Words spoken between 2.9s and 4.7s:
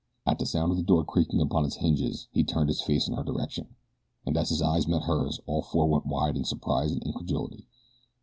in her direction, and as his